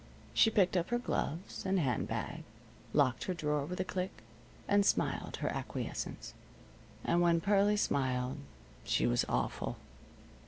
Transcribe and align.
She 0.33 0.49
picked 0.49 0.75
up 0.75 0.89
her 0.89 0.97
gloves 0.97 1.63
and 1.63 1.79
hand 1.79 2.07
bag, 2.07 2.43
locked 2.91 3.25
her 3.25 3.35
drawer 3.35 3.65
with 3.67 3.79
a 3.79 3.83
click, 3.85 4.23
and 4.67 4.83
smiled 4.83 5.35
her 5.35 5.49
acquiescence. 5.53 6.33
And 7.03 7.21
when 7.21 7.39
Pearlie 7.39 7.77
smiled 7.77 8.37
she 8.83 9.05
was 9.05 9.25
awful. 9.29 9.77